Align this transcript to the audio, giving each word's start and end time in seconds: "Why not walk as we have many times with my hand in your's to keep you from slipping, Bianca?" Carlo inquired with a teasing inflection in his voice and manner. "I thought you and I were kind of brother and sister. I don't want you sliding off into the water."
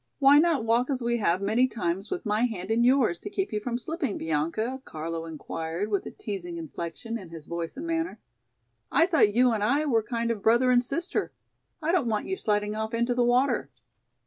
"Why 0.17 0.39
not 0.39 0.65
walk 0.65 0.89
as 0.89 1.03
we 1.03 1.17
have 1.17 1.43
many 1.43 1.67
times 1.67 2.09
with 2.09 2.25
my 2.25 2.45
hand 2.45 2.71
in 2.71 2.83
your's 2.83 3.19
to 3.19 3.29
keep 3.29 3.53
you 3.53 3.59
from 3.59 3.77
slipping, 3.77 4.17
Bianca?" 4.17 4.81
Carlo 4.83 5.27
inquired 5.27 5.89
with 5.89 6.07
a 6.07 6.09
teasing 6.11 6.57
inflection 6.57 7.19
in 7.19 7.29
his 7.29 7.45
voice 7.45 7.77
and 7.77 7.85
manner. 7.85 8.19
"I 8.91 9.05
thought 9.05 9.35
you 9.35 9.51
and 9.51 9.63
I 9.63 9.85
were 9.85 10.01
kind 10.01 10.31
of 10.31 10.41
brother 10.41 10.71
and 10.71 10.83
sister. 10.83 11.31
I 11.83 11.91
don't 11.91 12.09
want 12.09 12.25
you 12.25 12.35
sliding 12.35 12.75
off 12.75 12.95
into 12.95 13.13
the 13.13 13.23
water." 13.23 13.69